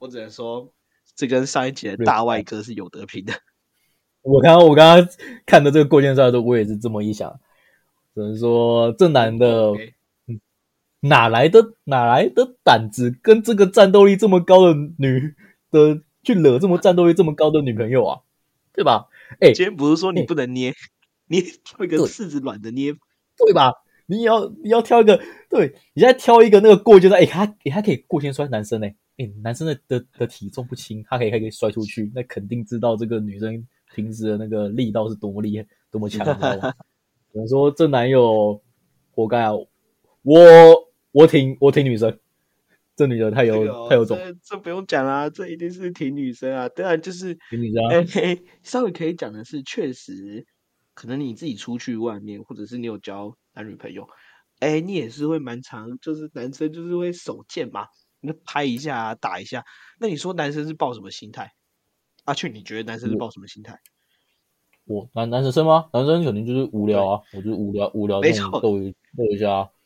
[0.00, 0.74] 我只能说，
[1.14, 3.32] 这跟上一集的大外哥是有得拼的。
[4.22, 5.08] 我刚刚我刚刚
[5.46, 7.38] 看的这个过肩摔的时候，我也是这么一想。
[8.14, 9.70] 只能说这男的
[10.98, 15.36] 哪来的哪来的胆子，跟这个战斗力这么高的女
[15.70, 18.20] 的去惹这么战斗力这么高的女朋友啊？
[18.72, 19.06] 对吧？
[19.40, 20.74] 哎、今天不是说你哎不能捏，
[21.26, 22.92] 你挑一个柿子软的捏，
[23.36, 23.70] 对吧？
[24.06, 28.86] 你也要你要挑一个，对你现在挑一个那个过肩摔，哎、他哎、他可以过肩摔男生呢、
[29.16, 36.74] 哎、男生的的的体重不轻，他可以还可以摔出去，那肯定知道这个女生平时的那个力道是多么厉害，多么强，你知道吗？
[37.32, 38.60] 只能说这男友
[39.12, 39.52] 活该啊！
[40.22, 40.36] 我
[41.12, 42.18] 我挺我挺女生，
[42.94, 46.68] 这女的太有、哦太有种，这这不用讲啦，这一定是挺女生啊。
[46.68, 50.46] 当然就是，挺女生啊哎、嘿稍微可以讲的是，确实
[50.94, 54.08] 可能你自己出去外面，或者是你有交男女朋友，
[54.60, 57.86] 哎、你也是会蛮常，就是男生就是会手贱嘛，
[58.20, 59.64] 那拍一下、啊、打一下。
[59.98, 61.52] 那你说男生是抱什么心态？
[62.24, 63.78] 阿雀，你觉得男生是抱什么心态？
[64.84, 65.86] 我男男生吗？
[65.92, 68.20] 男生肯定就是无聊啊，我就无聊无聊
[68.60, 69.68] 逗一逗一下啊。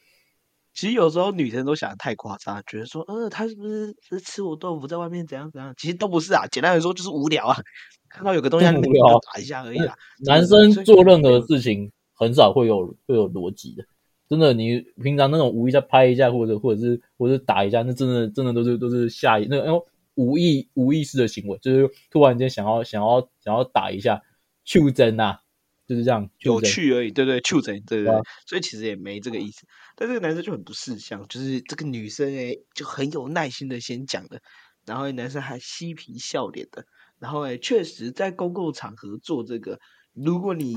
[0.72, 5.72] 其实有时候女生都想的太夸张，觉得说，呃，他是不是是吃我豆腐，在外面怎样怎样？
[5.78, 7.56] 其实都不是啊，简单来说就是无聊啊，
[8.10, 9.96] 看到有个东西无聊啊打一下而已啦。
[10.26, 13.84] 男生做任何事情很少会有会有逻辑的，
[14.28, 24.22] 真的，你平常那种无意再拍一下，或者或者是或者是打一下，那真的真的都是都是下意那种无意无意识的行为，就是突然间想要想要想要打一下，
[24.64, 25.40] 袖珍啊，
[25.86, 28.12] 就是这样，有趣而已，对对，触诊，对对
[28.46, 29.66] 所以其实也没这个意思。
[29.94, 34.40] 但这个男生就很不识相，就是这个女生诶就很有耐心的先讲的，
[34.86, 36.86] 然后男生还嬉皮笑脸的，
[37.18, 39.78] 然后诶确实在公共场合做这个，
[40.14, 40.76] 如果你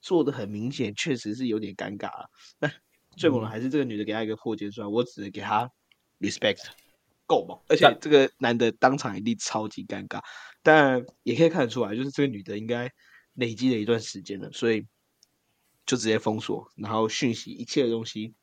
[0.00, 2.30] 做的很明显，确实是有点尴尬了。
[2.58, 2.70] 那
[3.16, 3.50] 最猛的嗯。
[3.50, 5.70] 还是这个女的给他一个破肩摔，我只能给他
[6.20, 6.64] respect，
[7.26, 10.22] 够猛，而且这个男的当场一定超级尴尬，
[10.62, 12.90] 但也可以看得出来，就是这个女的应该
[13.34, 14.86] 累积了一段时间了，所以
[15.84, 18.34] 就直接封锁，然后讯息一切的东西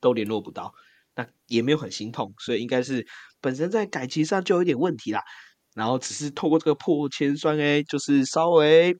[0.00, 0.74] 都联络不到，
[1.14, 3.06] 那也没有很心痛，所以应该是
[3.40, 5.22] 本身在感情上就有一点问题啦，
[5.74, 8.96] 然后只是透过这个破千酸哎就是稍微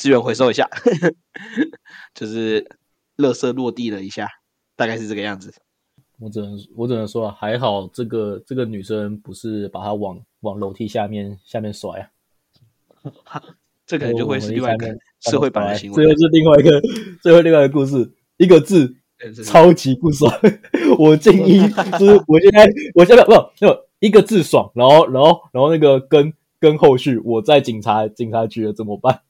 [0.00, 0.66] 资源回收一下，
[2.14, 2.64] 就是
[3.18, 4.26] 垃圾落地了一下，
[4.74, 5.52] 大概是这个样子。
[6.18, 12.10] 我只能我只能说啊，还好这个这个女生不是把她往往楼梯下面下面甩
[13.24, 13.42] 啊，
[13.84, 14.88] 这可能就会是另外一个
[15.20, 16.08] 社会版的行为这。
[16.08, 16.80] 又是另外一个
[17.22, 18.96] 最后另外一个故事，一个字
[19.44, 20.32] 超级不爽。
[20.98, 21.60] 我建议
[21.98, 29.20] 就是我现在我现在不没有一个字爽，然后然后然后那个跟跟后续我在警察警察局了怎么办？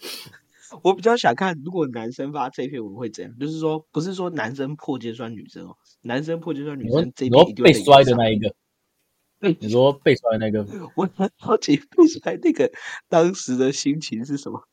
[0.82, 3.38] 我比较想看，如果男生发这篇文会怎样？
[3.38, 8.54] 就是说，不是说男生破戒摔女生哦，男生破戒摔女生这一定被摔的那一个，
[9.40, 12.70] 对你说被摔的那个， 我很好奇被摔那个
[13.08, 14.66] 当时的心情是什么。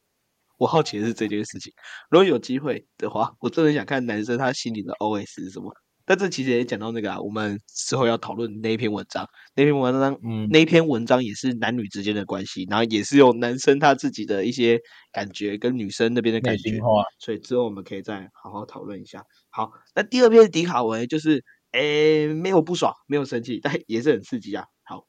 [0.57, 1.73] 我好奇的是这件事情。
[2.09, 5.75] 如果有机会的话，我真的想看男生他心里的 OS 是什么。
[6.05, 19.23] 但这其实也讲到那个啊，我们之后要讨论那一篇文章，那篇文章，嗯那篇文章也是男女之间的关系，然后也是有男生他自己的一些感觉跟女生那边的感觉内心，话，所以之后我们可以再好好讨论一下。
[19.49, 24.65] 好，那第二篇迪卡文就是，诶，没有不爽，没有生气， 但也是很刺激啊。
[24.83, 25.05] 好，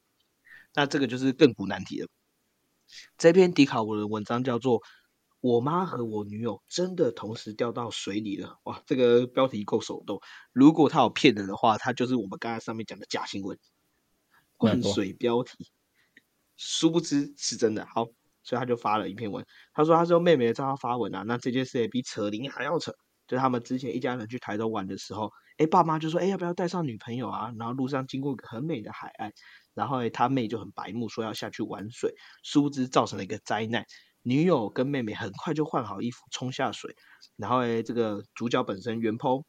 [0.73, 2.07] 那这个就是亘古难题了。
[3.17, 4.79] 这篇迪卡文的文章叫做
[5.45, 8.47] 《我妈和我女友真的同时掉到水里了》。
[8.63, 10.19] 哇，这个标题够手动。
[10.51, 13.55] 如果他有骗人的话，他就是我们刚才上面讲的假新闻，
[14.57, 15.69] 灌水标题，
[16.57, 17.85] 殊不知是真的。
[17.85, 18.05] 好，
[18.41, 22.91] 所以他就发了一篇文，他说他是用妹妹的账号发文啊，那这件事也比扯铃还要扯。
[23.27, 27.53] 就是他们之前一家人去台东玩的时候，哎，爸妈就说，哎，要不要带上女朋友啊？
[27.59, 29.31] 然后路上经过一个很美的海岸，
[29.75, 33.85] 然后诶他妹就很白目，说要下去玩水，殊不知造成了一个灾难。
[34.27, 36.95] 女友跟妹妹很快就换好衣服冲下水，
[37.35, 39.43] 然后诶这个主角本身袁剖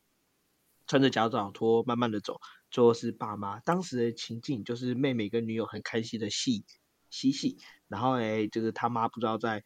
[0.86, 2.38] 穿着夹脚拖慢慢的走，
[2.70, 3.58] 最后是爸妈。
[3.60, 6.66] 当时的情境就是妹妹跟女友很开心的戏
[7.08, 7.56] 嬉戏，
[7.88, 9.62] 然后诶就是他妈不知道在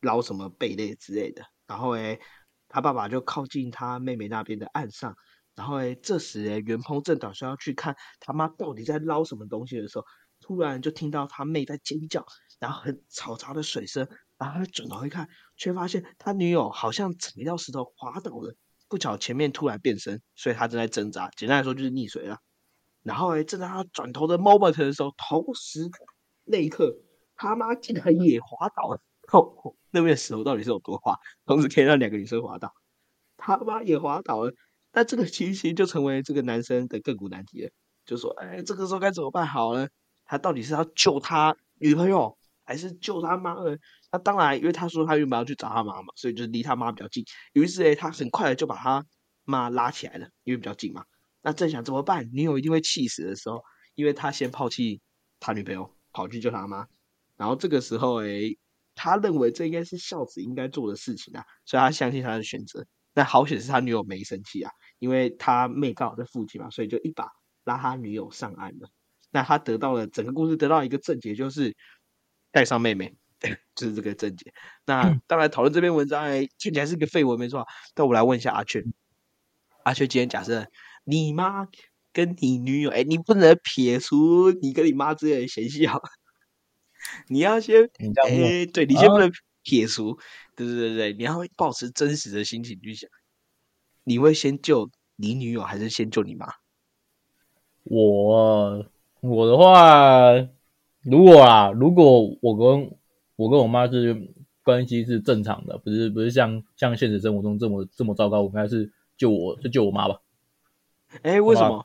[0.00, 2.18] 捞什么贝类之类的，然后诶
[2.68, 5.14] 他爸爸就靠近他妹妹那边的岸上，
[5.54, 10.04] 然后诶这时诶袁鹏正打算要去看他妈到底在捞什么东西的时候，
[10.40, 12.26] 突然就听到他妹在尖叫，
[12.58, 14.08] 然后很嘈杂的水声，
[14.42, 18.52] 然后他转头一看，却发现他女友好像踩到石头滑倒了，
[18.88, 22.38] 不巧前面突然变身，所以他正在挣扎，简单来说就是溺水了。
[23.04, 25.88] 然后诶，正在他转头的 moment 的时候，同时
[26.42, 26.92] 那一刻，
[27.36, 29.00] 他妈竟然也滑倒了。
[29.30, 32.72] 哦，那边石头到底是有多滑，同时可以让两个女生滑倒？
[33.36, 34.52] 他妈也滑倒了。
[34.92, 37.70] 那这个情形就成为这个男生的亘古难题了，
[38.04, 39.88] 就说，哎，这个时候该怎么办好呢？
[40.24, 43.76] 他到底是要救他女朋友，还是救他妈呢？
[44.12, 47.24] 那当然，因为他说他原本要去找他妈嘛，所以就是离他妈比较近。
[47.54, 49.04] 于是诶，他很快的就把他
[49.44, 51.02] 妈拉起来了，因为比较近嘛。
[51.40, 53.62] 那正想怎么办，女友一定会气死的时候，
[53.94, 55.00] 因为他先抛弃
[55.40, 56.86] 他女朋友，跑去救他妈。
[57.36, 58.56] 然后这个时候诶，
[58.94, 62.86] 他认为这应该是孝子应该做的事情啊，所以他相信他的选择。
[63.14, 67.26] 那好险是他女友没生气啊，因为他妹刚好在附近嘛，所以就一把
[67.64, 68.88] 拉他女友上岸了。
[69.30, 71.74] 那他得到了整个故事得到一个正解，就是
[72.50, 73.16] 带上妹妹，
[73.74, 74.52] 就是这个症结。
[74.84, 77.66] 那当然讨论这篇文章，哎，听起来是个废文，没错。
[77.94, 78.84] 但我来问一下阿雀，
[79.84, 80.66] 阿雀今天假设
[81.04, 81.66] 你妈
[82.12, 85.98] 跟你女友，哎，你不能撇除你跟你妈之间的嫌隙啊，
[87.28, 87.90] 你要先，
[88.28, 89.30] 哎，对你先不能
[89.62, 90.18] 撇除，
[90.54, 93.08] 对对对对，你要保持真实的心情去想，
[94.04, 96.46] 你会先救你女友还是先救你妈？
[97.84, 98.86] 我
[99.20, 100.32] 我的话，
[101.00, 102.96] 如果啊，如果我跟
[103.42, 104.16] 我跟我妈是
[104.62, 110.20] 关系是正常的，不是不是像像现实生活中这么这么糟糕，我应该是救我就救我妈吧？
[111.22, 111.84] 哎，为什么？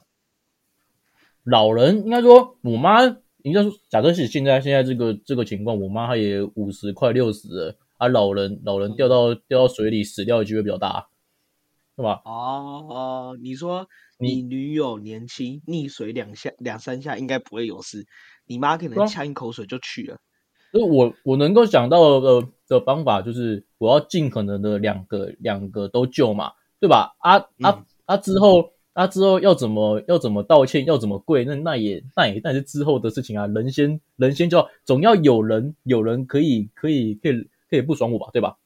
[1.43, 3.03] 老人应该说，我妈
[3.41, 11.07] 应该说，假设是现在现在这个这个情况，我妈她也五十快六十了，啊，老人老人掉到掉到水里死掉的机会比较大，
[11.95, 12.21] 是吧？
[12.25, 13.87] 哦哦，你说
[14.19, 18.05] 你女友年轻，溺水两下两三下应该不会有事，
[18.45, 20.19] 你妈可能呛一口水就去了。
[20.71, 27.15] 所以我我能够想到的的方法就是，我要尽可能的两个两个都救嘛，对吧？
[27.19, 28.17] 啊啊啊！
[28.17, 28.71] 之后。
[28.97, 33.45] 啊之后要怎么要怎么道歉，要怎么跪，那那也那也那是之后的事情啊。
[33.45, 38.57] 人先人先就总要有人有人可以可以可以可以不爽我吧，对吧？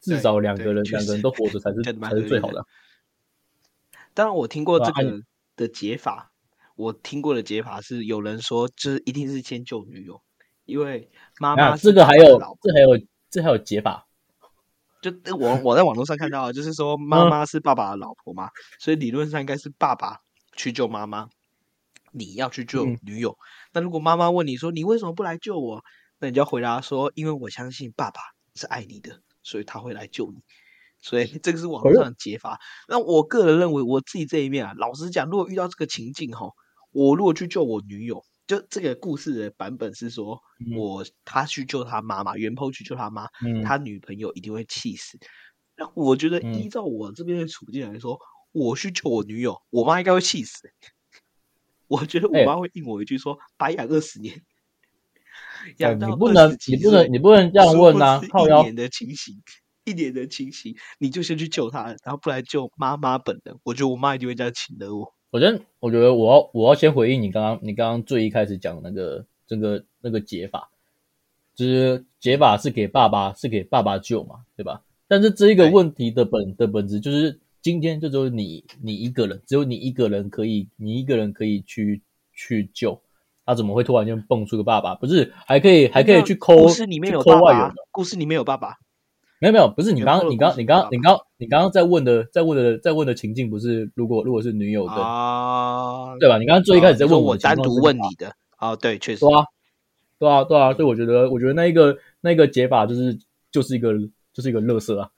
[0.00, 2.64] 至少两个人两个人都活着才是才是最好的。
[4.14, 5.22] 当然，我听过这个
[5.56, 6.30] 的解法，
[6.76, 10.22] 我听过的解法是有人说，就是一定是先救女友，
[10.64, 12.98] 因为妈妈这个还有这还有
[13.30, 14.06] 这还有解法。
[15.00, 20.20] 就我我在网络上看到，就是说妈妈是爸爸的老婆嘛，所以理论上应该是爸爸
[20.54, 21.28] 去救妈妈，
[22.12, 23.36] 你要去救女友。
[23.72, 25.82] 那如果妈妈问你说你为什么不来救我，
[26.20, 28.20] 那你就要回答说，因为我相信爸爸
[28.54, 30.40] 是爱你的，所以他会来救你。
[31.00, 32.60] 所以这个是网络上的解法。
[32.86, 36.52] 那我个人认为，我自己这一面啊，老实讲，如果遇到这个情境哈，
[36.92, 38.24] 我如果去救我女友。
[38.52, 40.38] 就这个故事的版本是说，
[40.76, 43.26] 我他去救他妈妈，袁坡去救他妈，
[43.64, 45.18] 他女朋友一定会气死。
[45.74, 48.18] 那我觉得依照我这边的处境来说，
[48.52, 50.70] 我去救我女友，我妈应该会气死。
[51.88, 54.42] 我觉得我妈会应我一句说：“白养二十年，
[55.78, 58.20] 养到你不能，你不能，你不能这样问呐！
[58.22, 59.42] 一年的情形，
[59.84, 63.58] 一年的情形，你就先去救他，然后不来救妈妈本人。
[63.62, 70.68] 我觉得我妈一定会这样请的我。”我觉得，我觉得我要我要先回应你刚刚你刚刚最一开始讲那个这个那个解法，
[71.54, 74.82] 就是解法是给爸爸是给爸爸救嘛，对吧？
[75.08, 82.02] 但是这一个问题的本的本质就是今天就只有你你一个人，只有你一个人可以你一个人可以去
[82.34, 83.00] 去救，
[83.46, 84.94] 他怎么会突然间蹦出个爸爸？
[84.96, 86.64] 不是还可以还可以去抠？
[86.64, 88.78] 故事里面有爸爸，故事里面有爸爸。
[89.42, 96.38] 没有没有，不是你刚刚你刚你刚你刚你刚刚在问的在问的在问的情境不是如果如果是女友的啊，对吧？
[96.38, 99.44] 你刚刚最一开始在问我单独问你的啊，对，确实对啊，
[100.20, 103.18] 对啊对啊，所以我觉得我觉得那一个那一个解法就是
[103.50, 103.92] 就是一个
[104.32, 105.10] 就是一个乐色啊，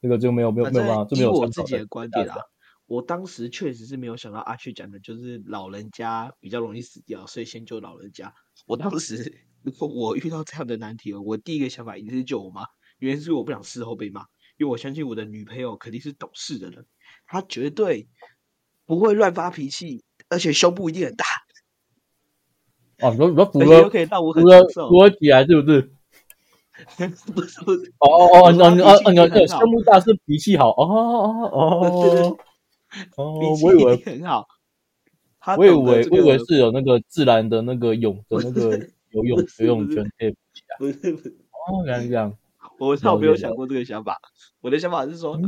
[0.00, 2.38] 这个就没有没有没有办法，就没有我自己的观点啊。
[2.86, 8.34] 我当时确实是没有想到阿旭讲的就是老人家比较容易死掉，所以先救老人家。
[8.66, 12.64] 我当时 如果我遇到这样的难题，我第一个想法一定是救我妈。
[13.02, 14.20] 原因是我不想事后被骂，
[14.58, 16.86] 因为我相信我的女朋友肯定是懂事的人，
[17.26, 18.06] 她绝对
[18.86, 21.24] 不会乱发脾气，而且胸部一定很大。
[23.00, 25.92] 哦，你说你说 符合可以让我符合符合起来是不是？
[27.34, 32.38] 不是不是哦哦哦，哦 你哦胸部大是脾气好哦哦哦
[33.16, 34.46] 哦，我以为很好，
[35.58, 40.36] 我以为我以为是有那个自然的那个泳的那个游泳游泳圈可以
[40.78, 42.38] 不是不是哦原来这样。
[42.88, 44.18] 我倒没有想过这个想法，
[44.60, 45.38] 我的想法是说，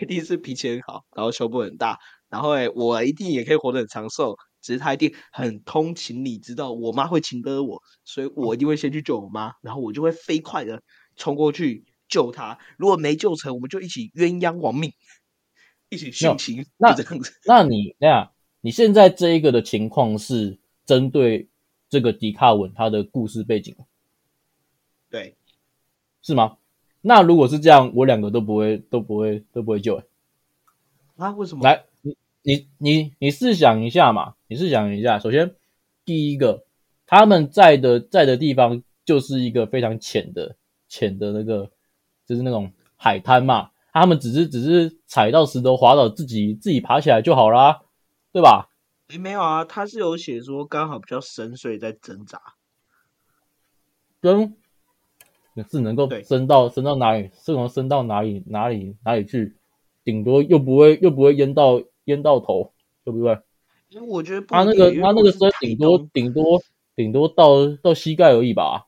[0.00, 4.36] 一定是脾气很好，然后胸部很大，然后哎，我一定也可以活得很长寿。
[4.62, 10.82] 只是他一定很通情理，知道我妈会情得我，所以我一定会先去救我妈，然后我就会飞快的
[11.16, 12.58] 冲过去救她。
[12.76, 14.92] 如果没救成，我们就一起鸳鸯亡命，
[15.88, 16.66] 一起殉情。
[16.76, 21.48] 那这样子，那你那样，你现在这一个的情况是针对
[21.88, 23.74] 这个迪卡文他的故事背景，
[25.08, 25.38] 对，
[26.20, 26.58] 是吗？
[27.02, 30.02] 那如果是这样，我两个都不会，都不会，都不会救。
[31.16, 31.30] 啊？
[31.32, 31.64] 为什么？
[31.64, 35.18] 来，你你你你试想一下嘛，你试想一下。
[35.18, 35.54] 首先，
[36.04, 36.64] 第一个，
[37.06, 40.56] 他们在的在的地方就是一个非常浅的
[40.88, 41.70] 浅的那个，
[42.26, 43.70] 就是那种海滩嘛。
[43.92, 47.82] 他们只是只是踩到石头滑倒，自己自己爬起来就好啦，
[48.32, 48.68] 对吧？
[49.08, 52.40] 诶，没有啊，他是有写说刚好比较深，所以在挣扎。
[54.20, 54.56] 跟
[55.70, 59.56] 是能够对升到升到哪里，是能升到哪里哪里哪里去，
[60.04, 62.72] 顶多又不会又不会淹到淹到头，
[63.04, 63.38] 对不对？
[63.88, 66.62] 因为我觉得他那个他那个升顶多顶多
[66.94, 68.86] 顶多到到膝盖而已吧。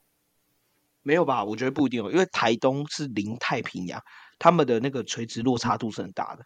[1.04, 1.44] 没有吧？
[1.44, 4.00] 我觉得不一定哦，因为台东是临太平洋，
[4.38, 6.44] 他们的那个垂直落差度是很大的。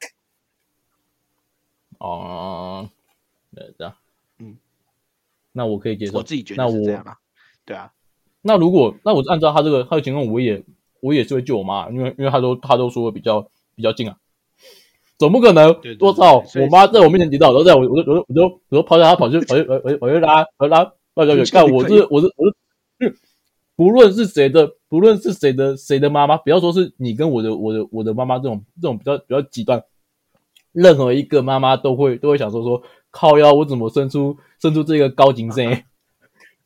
[1.99, 2.89] 哦，
[3.55, 3.95] 对，这样，
[4.39, 4.57] 嗯，
[5.53, 6.17] 那我可以接受。
[6.17, 7.19] 我自己觉那我得是这样啊。
[7.67, 7.93] 对啊，
[8.47, 10.63] 那如果那我按照他这个他的情况，我也
[11.01, 14.17] 我也是会救我妈，因为因为他都他都说比较比较近啊，
[15.19, 20.85] 总不可能我操我妈在我面前跌倒，然后在我我就我就我就我就跑下她跑去跑去跑去跑去拉跑去拉
[21.15, 22.47] 跑去干我是我是我
[23.01, 23.17] 是，
[23.75, 29.83] 不论是谁的不论是谁的谁的妈妈，不要说是你跟我的我的我的妈妈这种这种比较比较极端，
[30.73, 35.83] 任何一个妈妈都会都会想说说靠腰我怎么生出生出这个高精生。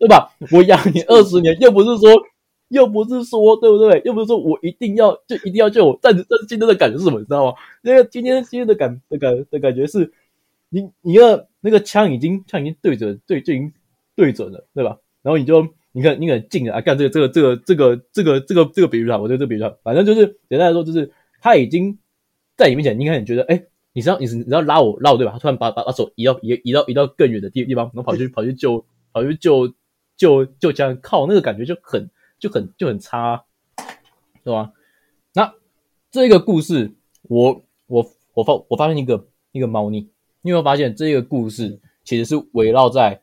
[0.00, 0.34] 对吧？
[0.50, 2.10] 我养你二十年，又不是说，
[2.68, 4.00] 又不是说，对不对？
[4.06, 5.98] 又不是说我一定要就一定要救我。
[6.00, 7.18] 但是但是今天的感觉是什么？
[7.18, 7.52] 你知道吗？
[7.82, 10.10] 那个今天今天的感的感的感觉是，
[10.70, 13.70] 你你的那个枪已经枪已经对准对就已经
[14.16, 14.96] 对准了，对吧？
[15.20, 21.98] 然后你就你看你可能近了啊，干这个这个这个这个这个这个这个比喻啊，我觉得这比喻啊，反正就是简单来说，就是他已经
[22.56, 23.62] 在你面前，你可能觉得哎。
[23.92, 25.32] 你知道你是你知道拉我拉我对吧？
[25.32, 29.74] 他突然把把把手移到移移到移到更远的地地方，然后跑去跑去救跑去救
[30.20, 33.44] 就就这样靠那个感觉就很就很就很差、啊，
[34.44, 34.70] 对吧？
[35.32, 35.54] 那
[36.10, 36.92] 这个故事，
[37.22, 40.10] 我我我发我发现一个一个猫腻，
[40.42, 43.22] 你有没有发现这个故事其实是围绕在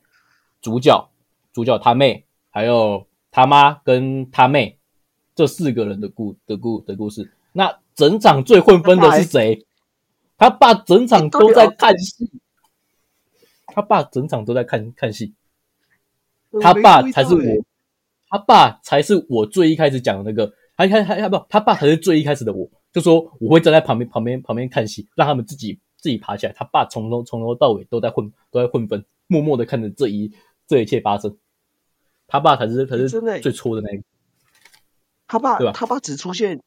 [0.59, 1.11] 主角
[1.53, 4.79] 主角他妹还有他妈跟他妹
[5.35, 7.31] 这四个人的故的故的故事。
[7.51, 9.67] 那整场最混分的是谁？
[10.35, 12.31] 他爸整场都在看戏，
[13.67, 15.35] 他爸整场都在看看戏。
[16.61, 17.65] 他爸才是我，
[18.29, 26.53] 他爸才是我最一开始讲的那个，还还还不，他爸才是最一开始的我，就说我会站在旁边旁边旁边看戏，让他们自己自己爬起来。
[26.53, 30.31] 他爸从头从头到尾都在混都在混分，默默的看着这一
[30.67, 31.37] 这一切发生。
[32.27, 34.03] 他爸才是才是真的最戳的那个，
[35.27, 36.61] 他爸对吧他爸只出现，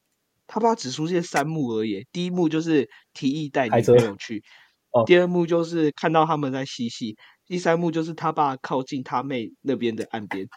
[0.47, 2.07] 他爸只出现三幕而已。
[2.11, 4.43] 第一幕就是提议带女朋友去，
[4.89, 7.15] 哦第二幕就是看到他们在嬉戏，
[7.51, 10.47] 第三幕就是他爸靠近他妹那边的岸边，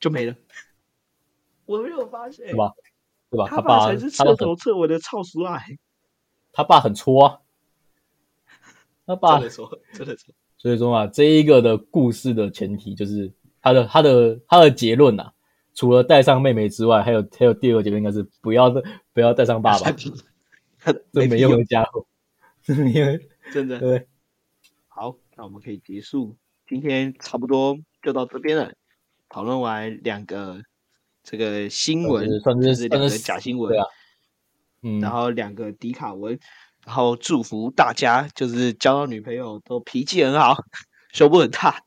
[0.00, 0.34] 就没了。
[1.66, 2.72] 我没有发现，对吧？
[3.28, 3.46] 对吧？
[3.46, 5.62] 他爸才是他爸很彻头彻尾的操俗爱。
[6.50, 7.40] 他爸很戳啊，
[9.04, 13.30] 他爸真的说，真的说，所以说嘛，这一个的故事的前提就是
[13.60, 15.30] 他的他的他的结论呐、
[15.74, 18.70] 除了带上妹妹之外，还有还有第二个结论应该是不要
[19.12, 19.92] 不要带上爸爸，
[21.12, 22.06] 这没用的家伙，
[22.64, 23.20] 这没用，
[23.52, 23.78] 真的。
[23.78, 24.08] 对，
[24.86, 26.36] 好，那我们可以结束，
[26.66, 28.72] 今天差不多就到这边了。
[29.28, 30.60] 讨论完两个
[31.22, 33.84] 这个新闻，算就是是两个假新闻，对啊，
[34.82, 36.36] 嗯，然后两个迪卡文，
[36.84, 40.56] 然后祝福大家就是交到女朋友都脾气很好，
[41.12, 41.82] 胸部很大，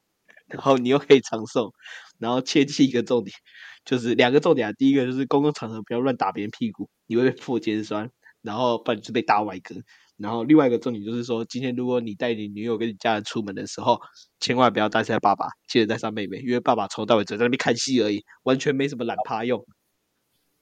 [0.48, 1.74] 然后你又可以长寿，
[2.20, 3.36] 然后切记一个重点，
[3.84, 8.10] 就是两个重点啊，第一个就是公共场合不要乱打别人屁股，你会被破肩酸，
[8.42, 9.76] 然后不然就是被大外割。
[10.22, 14.00] 然后另外一个重点就是说，今天如果你带你女友跟你家人出门的时候，
[14.40, 19.66] 千万不要带上爸爸，记得带上妹妹，因为爸爸从头到尾只在那边看戏而已，完全没什么懒趴用。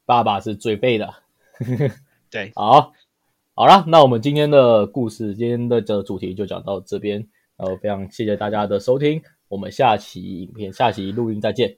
[0.06, 1.14] 爸爸是最背的，
[2.32, 2.94] 对， 好，
[3.54, 11.78] 好了，那我们今天的故事，今天的这主题就讲到这边，然后非常谢谢大家的收听，我们下期影片、下期录音再见，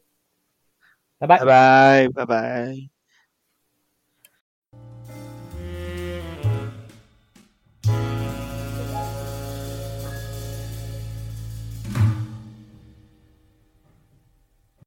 [1.18, 2.08] 拜拜拜。
[2.08, 3.01] 拜拜拜。